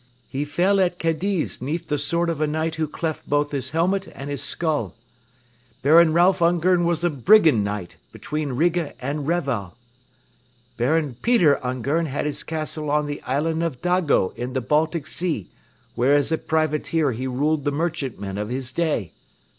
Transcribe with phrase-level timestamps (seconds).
[0.27, 4.07] He fell at Cadiz 'neath the sword of a knight who cleft both his helmet
[4.15, 4.95] and his skull.
[5.83, 9.75] Baron Ralph Ungern was a brigand knight between Riga and Reval.
[10.75, 15.51] Baron Peter Ungern had his castle on the island of Dago in the Baltic Sea,
[15.93, 19.11] where as a privateer he ruled the merchantmen of his day.